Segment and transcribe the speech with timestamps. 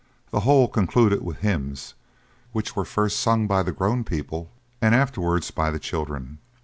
[0.31, 1.93] The whole concluded with hymns,
[2.53, 4.49] which were first sung by the grown people,
[4.81, 6.39] and afterwards by the children.